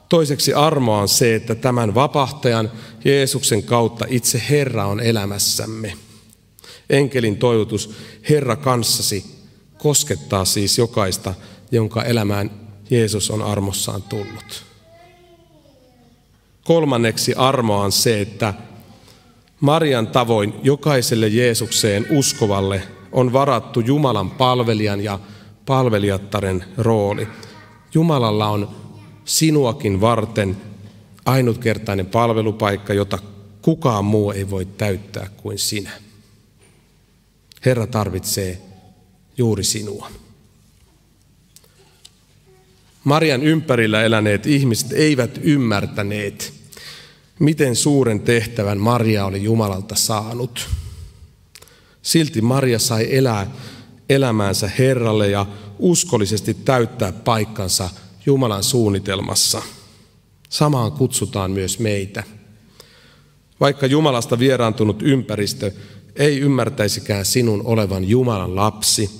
Toiseksi 0.08 0.54
armoa 0.54 1.00
on 1.00 1.08
se, 1.08 1.34
että 1.34 1.54
tämän 1.54 1.94
vapahtajan 1.94 2.70
Jeesuksen 3.04 3.62
kautta 3.62 4.06
itse 4.08 4.42
Herra 4.50 4.86
on 4.86 5.00
elämässämme. 5.00 5.96
Enkelin 6.90 7.36
toivotus 7.36 7.90
Herra 8.30 8.56
kanssasi 8.56 9.24
koskettaa 9.78 10.44
siis 10.44 10.78
jokaista, 10.78 11.34
jonka 11.70 12.04
elämään 12.04 12.50
Jeesus 12.90 13.30
on 13.30 13.42
armossaan 13.42 14.02
tullut. 14.02 14.69
Kolmanneksi 16.70 17.35
armoa 17.35 17.85
on 17.85 17.92
se, 17.92 18.20
että 18.20 18.54
Marian 19.61 20.06
tavoin 20.06 20.54
jokaiselle 20.62 21.28
Jeesukseen 21.28 22.06
uskovalle 22.11 22.83
on 23.12 23.33
varattu 23.33 23.80
Jumalan 23.80 24.30
palvelijan 24.30 25.00
ja 25.00 25.18
palvelijattaren 25.66 26.64
rooli. 26.78 27.28
Jumalalla 27.94 28.48
on 28.48 28.68
sinuakin 29.24 30.00
varten 30.00 30.56
ainutkertainen 31.24 32.06
palvelupaikka, 32.06 32.94
jota 32.94 33.18
kukaan 33.62 34.04
muu 34.04 34.30
ei 34.30 34.50
voi 34.50 34.64
täyttää 34.64 35.28
kuin 35.37 35.59
sinä. 35.59 35.90
Herra 37.64 37.87
tarvitsee 37.87 38.62
juuri 39.38 39.64
sinua. 39.64 40.11
Marian 43.04 43.42
ympärillä 43.42 44.02
eläneet 44.02 44.46
ihmiset 44.46 44.92
eivät 44.92 45.40
ymmärtäneet, 45.42 46.59
miten 47.40 47.76
suuren 47.76 48.20
tehtävän 48.20 48.79
Maria 48.79 49.24
oli 49.24 49.42
Jumalalta 49.42 49.94
saanut. 49.94 50.68
Silti 52.03 52.40
Maria 52.40 52.79
sai 52.79 53.16
elää 53.16 53.50
elämäänsä 54.09 54.70
Herralle 54.79 55.29
ja 55.29 55.46
uskollisesti 55.79 56.55
täyttää 56.55 57.12
paikkansa 57.12 57.90
Jumalan 58.26 58.62
suunnitelmassa. 58.62 59.62
Samaan 60.48 60.92
kutsutaan 60.92 61.50
myös 61.50 61.79
meitä. 61.79 62.22
Vaikka 63.61 63.87
Jumalasta 63.87 64.38
vieraantunut 64.38 65.03
ympäristö 65.03 65.72
ei 66.16 66.38
ymmärtäisikään 66.40 67.24
sinun 67.24 67.62
olevan 67.64 68.09
Jumalan 68.09 68.57
lapsi, 68.57 69.11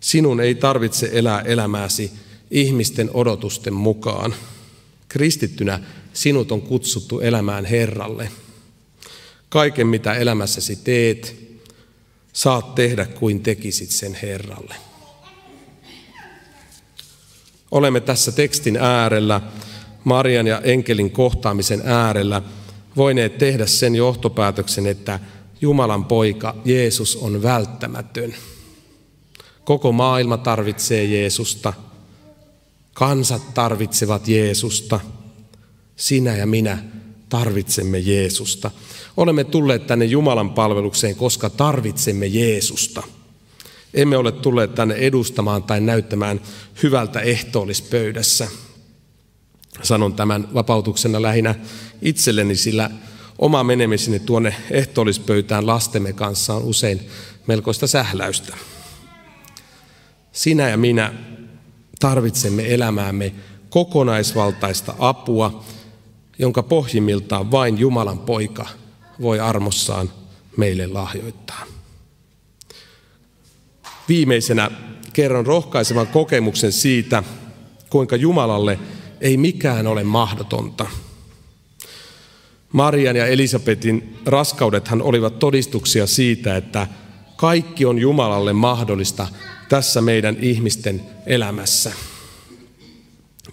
sinun 0.00 0.40
ei 0.40 0.54
tarvitse 0.54 1.10
elää 1.12 1.40
elämääsi 1.40 2.12
ihmisten 2.50 3.10
odotusten 3.14 3.74
mukaan. 3.74 4.34
Kristittynä 5.08 5.80
sinut 6.12 6.52
on 6.52 6.62
kutsuttu 6.62 7.20
elämään 7.20 7.64
Herralle. 7.64 8.28
Kaiken 9.48 9.86
mitä 9.86 10.14
elämässäsi 10.14 10.76
teet, 10.76 11.36
saat 12.32 12.74
tehdä 12.74 13.06
kuin 13.06 13.42
tekisit 13.42 13.90
sen 13.90 14.18
Herralle. 14.22 14.74
Olemme 17.70 18.00
tässä 18.00 18.32
tekstin 18.32 18.76
äärellä, 18.76 19.40
Marian 20.04 20.46
ja 20.46 20.60
enkelin 20.60 21.10
kohtaamisen 21.10 21.82
äärellä, 21.84 22.42
voineet 22.96 23.38
tehdä 23.38 23.66
sen 23.66 23.94
johtopäätöksen, 23.94 24.86
että 24.86 25.20
Jumalan 25.60 26.04
poika 26.04 26.56
Jeesus 26.64 27.16
on 27.16 27.42
välttämätön. 27.42 28.34
Koko 29.64 29.92
maailma 29.92 30.36
tarvitsee 30.36 31.04
Jeesusta. 31.04 31.72
Kansat 32.94 33.54
tarvitsevat 33.54 34.28
Jeesusta. 34.28 35.00
Sinä 35.96 36.36
ja 36.36 36.46
minä 36.46 36.78
tarvitsemme 37.28 37.98
Jeesusta. 37.98 38.70
Olemme 39.16 39.44
tulleet 39.44 39.86
tänne 39.86 40.04
Jumalan 40.04 40.50
palvelukseen, 40.50 41.16
koska 41.16 41.50
tarvitsemme 41.50 42.26
Jeesusta. 42.26 43.02
Emme 43.94 44.16
ole 44.16 44.32
tulleet 44.32 44.74
tänne 44.74 44.94
edustamaan 44.94 45.62
tai 45.62 45.80
näyttämään 45.80 46.40
hyvältä 46.82 47.20
ehtoollispöydässä. 47.20 48.48
Sanon 49.82 50.14
tämän 50.14 50.48
vapautuksena 50.54 51.22
lähinnä 51.22 51.54
itselleni, 52.02 52.56
sillä 52.56 52.90
oma 53.38 53.64
menemiseni 53.64 54.18
tuonne 54.18 54.54
ehtoollispöytään 54.70 55.66
lastemme 55.66 56.12
kanssa 56.12 56.54
on 56.54 56.62
usein 56.62 57.00
melkoista 57.46 57.86
sähläystä. 57.86 58.56
Sinä 60.32 60.68
ja 60.68 60.76
minä 60.76 61.14
tarvitsemme 62.00 62.74
elämäämme 62.74 63.32
kokonaisvaltaista 63.70 64.94
apua, 64.98 65.64
jonka 66.42 66.62
pohjimmiltaan 66.62 67.50
vain 67.50 67.78
Jumalan 67.78 68.18
poika 68.18 68.66
voi 69.20 69.40
armossaan 69.40 70.10
meille 70.56 70.86
lahjoittaa. 70.86 71.64
Viimeisenä 74.08 74.70
kerron 75.12 75.46
rohkaisevan 75.46 76.06
kokemuksen 76.06 76.72
siitä, 76.72 77.22
kuinka 77.90 78.16
Jumalalle 78.16 78.78
ei 79.20 79.36
mikään 79.36 79.86
ole 79.86 80.04
mahdotonta. 80.04 80.86
Marian 82.72 83.16
ja 83.16 83.26
Elisabetin 83.26 84.18
raskaudethan 84.26 85.02
olivat 85.02 85.38
todistuksia 85.38 86.06
siitä, 86.06 86.56
että 86.56 86.86
kaikki 87.36 87.84
on 87.84 87.98
Jumalalle 87.98 88.52
mahdollista 88.52 89.28
tässä 89.68 90.00
meidän 90.00 90.36
ihmisten 90.40 91.02
elämässä. 91.26 91.92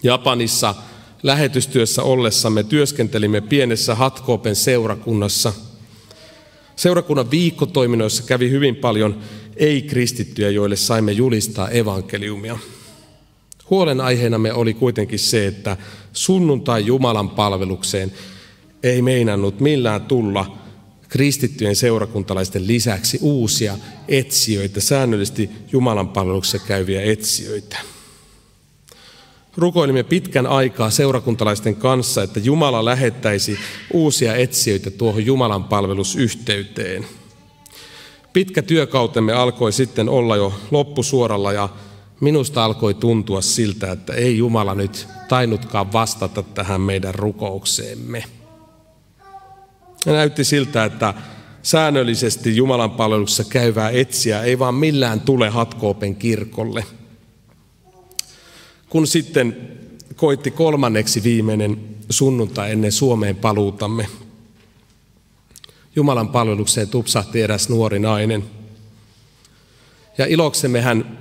Japanissa 0.02 0.74
lähetystyössä 1.22 2.02
ollessamme 2.02 2.62
työskentelimme 2.62 3.40
pienessä 3.40 3.94
Hatkoopen 3.94 4.56
seurakunnassa. 4.56 5.52
Seurakunnan 6.76 7.30
viikkotoiminnoissa 7.30 8.22
kävi 8.22 8.50
hyvin 8.50 8.76
paljon 8.76 9.20
ei-kristittyjä, 9.56 10.50
joille 10.50 10.76
saimme 10.76 11.12
julistaa 11.12 11.70
evankeliumia. 11.70 12.58
Huolenaiheenamme 13.70 14.52
oli 14.52 14.74
kuitenkin 14.74 15.18
se, 15.18 15.46
että 15.46 15.76
sunnuntai 16.12 16.86
Jumalan 16.86 17.30
palvelukseen 17.30 18.12
ei 18.82 19.02
meinannut 19.02 19.60
millään 19.60 20.00
tulla 20.00 20.58
kristittyjen 21.08 21.76
seurakuntalaisten 21.76 22.66
lisäksi 22.66 23.18
uusia 23.22 23.78
etsijöitä, 24.08 24.80
säännöllisesti 24.80 25.50
Jumalan 25.72 26.08
palveluksessa 26.08 26.66
käyviä 26.66 27.02
etsijöitä. 27.02 27.78
Rukoilimme 29.60 30.02
pitkän 30.02 30.46
aikaa 30.46 30.90
seurakuntalaisten 30.90 31.76
kanssa, 31.76 32.22
että 32.22 32.40
Jumala 32.40 32.84
lähettäisi 32.84 33.58
uusia 33.92 34.36
etsijöitä 34.36 34.90
tuohon 34.90 35.26
Jumalan 35.26 35.64
palvelusyhteyteen. 35.64 37.06
Pitkä 38.32 38.62
työkautemme 38.62 39.32
alkoi 39.32 39.72
sitten 39.72 40.08
olla 40.08 40.36
jo 40.36 40.52
loppusuoralla 40.70 41.52
ja 41.52 41.68
minusta 42.20 42.64
alkoi 42.64 42.94
tuntua 42.94 43.40
siltä, 43.40 43.92
että 43.92 44.12
ei 44.12 44.38
Jumala 44.38 44.74
nyt 44.74 45.08
tainnutkaan 45.28 45.92
vastata 45.92 46.42
tähän 46.42 46.80
meidän 46.80 47.14
rukoukseemme. 47.14 48.24
Ja 50.06 50.12
näytti 50.12 50.44
siltä, 50.44 50.84
että 50.84 51.14
säännöllisesti 51.62 52.56
Jumalan 52.56 52.90
palveluksessa 52.90 53.44
käyvää 53.44 53.90
etsiä 53.90 54.42
ei 54.42 54.58
vaan 54.58 54.74
millään 54.74 55.20
tule 55.20 55.48
Hatkoopen 55.48 56.16
kirkolle. 56.16 56.84
Kun 58.90 59.06
sitten 59.06 59.68
koitti 60.16 60.50
kolmanneksi 60.50 61.22
viimeinen 61.22 61.80
sunnuntai 62.10 62.72
ennen 62.72 62.92
Suomeen 62.92 63.36
paluutamme, 63.36 64.06
Jumalan 65.96 66.28
palvelukseen 66.28 66.88
tupsahti 66.88 67.42
eräs 67.42 67.68
nuori 67.68 67.98
nainen. 67.98 68.44
Ja 70.18 70.26
iloksemme 70.26 70.80
hän 70.80 71.18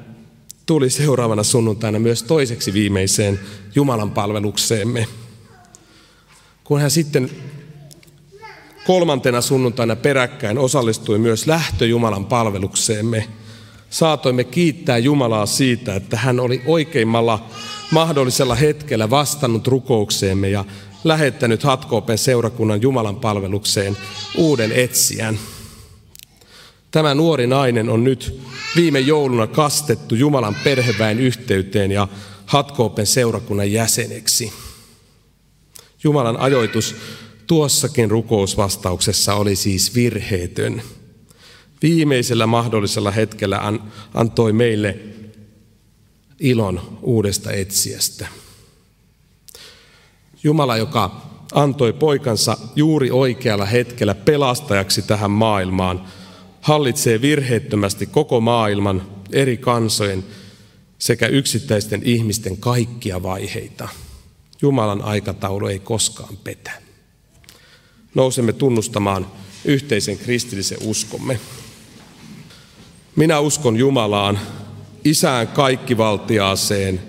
tuli 0.66 0.90
seuraavana 0.90 1.44
sunnuntaina 1.44 2.00
myös 2.00 2.24
toiseksi 2.24 2.74
viimeiseen 2.74 3.40
Jumalan 3.76 4.12
palvelukseemme. 4.12 5.08
Kun 6.64 6.82
hän 6.82 6.92
sitten 6.92 7.30
kolmantena 8.86 9.42
sunnuntaina 9.42 9.96
peräkkäin 9.96 10.58
osallistui 10.58 11.18
myös 11.18 11.48
lähtö 11.48 11.86
Jumalan 11.86 12.26
palvelukseemme, 12.26 13.28
saatoimme 13.90 14.44
kiittää 14.44 14.98
Jumalaa 14.98 15.46
siitä, 15.46 15.96
että 15.96 16.18
hän 16.18 16.40
oli 16.40 16.62
oikeimmalla 16.66 17.48
mahdollisella 17.92 18.56
hetkellä 18.56 19.10
vastannut 19.10 19.68
rukoukseemme 19.68 20.50
ja 20.50 20.66
lähettänyt 21.04 21.64
Hatkoopen 21.64 22.18
seurakunnan 22.18 22.82
Jumalan 22.82 23.16
palvelukseen 23.16 23.98
uuden 24.38 24.72
etsijän. 24.72 25.40
Tämä 26.92 27.16
nuori 27.16 27.48
nainen 27.48 27.90
on 27.90 28.04
nyt 28.04 28.42
viime 28.76 29.00
jouluna 29.00 29.48
kastettu 29.48 30.16
Jumalan 30.16 30.56
perheväen 30.64 31.20
yhteyteen 31.20 31.92
ja 31.92 32.08
Hatkoopen 32.46 33.08
seurakunnan 33.08 33.72
jäseneksi. 33.72 34.54
Jumalan 36.04 36.38
ajoitus 36.38 36.96
tuossakin 37.48 38.12
rukousvastauksessa 38.12 39.34
oli 39.34 39.56
siis 39.56 39.96
virheetön. 39.96 40.82
Viimeisellä 41.82 42.48
mahdollisella 42.48 43.12
hetkellä 43.12 43.62
antoi 44.14 44.54
meille 44.54 45.00
ilon 46.40 47.00
uudesta 47.02 47.52
etsiästä. 47.52 48.28
Jumala, 50.44 50.78
joka 50.78 51.22
antoi 51.54 51.94
poikansa 51.94 52.58
juuri 52.76 53.12
oikealla 53.12 53.66
hetkellä 53.66 54.16
pelastajaksi 54.16 55.02
tähän 55.02 55.32
maailmaan, 55.32 56.04
hallitsee 56.62 57.22
virheettömästi 57.22 58.06
koko 58.06 58.42
maailman 58.42 59.02
eri 59.32 59.58
kansojen 59.58 60.26
sekä 61.00 61.28
yksittäisten 61.28 62.02
ihmisten 62.04 62.58
kaikkia 62.58 63.24
vaiheita. 63.24 63.90
Jumalan 64.62 65.02
aikataulu 65.02 65.68
ei 65.68 65.80
koskaan 65.80 66.38
petä. 66.38 66.72
Nousemme 68.16 68.54
tunnustamaan 68.54 69.28
yhteisen 69.66 70.18
kristillisen 70.18 70.78
uskomme. 70.84 71.40
Minä 73.16 73.40
uskon 73.40 73.78
Jumalaan, 73.78 74.40
Isään 75.06 75.48
kaikkivaltiaaseen, 75.48 77.02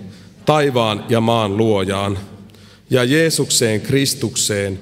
taivaan 0.45 1.05
ja 1.09 1.21
maan 1.21 1.57
luojaan, 1.57 2.19
ja 2.89 3.03
Jeesukseen 3.03 3.81
Kristukseen, 3.81 4.79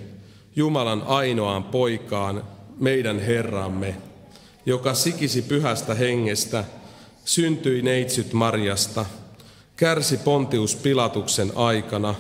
Jumalan 0.56 1.04
ainoaan 1.04 1.64
poikaan, 1.64 2.44
meidän 2.80 3.20
Herramme, 3.20 3.96
joka 4.66 4.94
sikisi 4.94 5.42
pyhästä 5.42 5.94
hengestä, 5.94 6.64
syntyi 7.26 7.82
neitsyt 7.82 8.34
Marjasta, 8.34 9.06
kärsi 9.76 10.18
Pontius 10.18 10.76
Pilatuksen 10.76 11.52
aikana, 11.56 12.16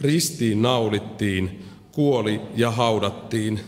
ristiin 0.00 0.62
naulittiin, 0.62 1.64
kuoli 1.92 2.40
ja 2.56 2.70
haudattiin, 2.70 3.60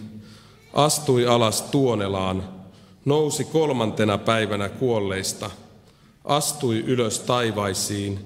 astui 0.72 1.27
alas 1.27 1.62
Tuonelaan, 1.62 2.54
nousi 3.05 3.45
kolmantena 3.45 4.19
päivänä 4.19 4.69
kuolleista, 4.69 5.51
astui 6.25 6.85
ylös 6.87 7.21
taivaisiin, 7.21 8.19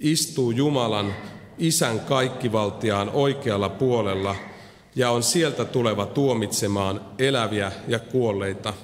istuu 0.00 0.50
Jumalan 0.50 1.14
Isän 1.58 2.00
kaikkivaltiaan 2.00 3.10
oikealla 3.10 3.68
puolella 3.68 4.36
ja 4.96 5.10
on 5.10 5.22
sieltä 5.22 5.64
tuleva 5.64 6.06
tuomitsemaan 6.06 7.00
eläviä 7.18 7.72
ja 7.88 7.98
kuolleita. 7.98 8.74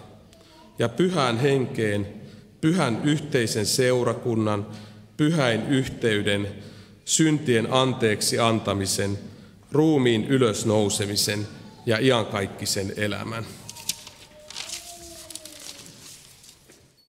Ja 0.78 0.88
pyhään 0.88 1.38
henkeen, 1.38 2.08
pyhän 2.60 3.00
yhteisen 3.04 3.66
seurakunnan, 3.66 4.66
pyhäin 5.16 5.66
yhteyden, 5.66 6.48
syntien 7.04 7.68
anteeksi 7.72 8.38
antamisen, 8.38 9.18
ruumiin 9.72 10.24
ylösnousemisen 10.24 11.48
ja 11.86 11.98
iankaikkisen 11.98 12.92
elämän. 12.96 13.44